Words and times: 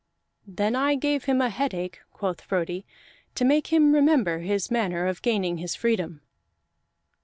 "Then 0.47 0.75
I 0.75 0.95
gave 0.95 1.25
him 1.25 1.41
a 1.41 1.51
headache," 1.51 1.99
quoth 2.11 2.41
Frodi, 2.41 2.85
"to 3.35 3.45
make 3.45 3.67
him 3.67 3.93
remember 3.93 4.39
his 4.39 4.71
manner 4.71 5.05
of 5.05 5.21
gaining 5.21 5.59
his 5.59 5.75
freedom." 5.75 6.21